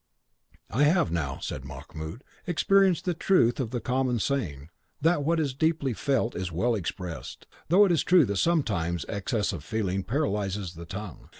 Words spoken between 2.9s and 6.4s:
the truth of the common saying, that what is deeply felt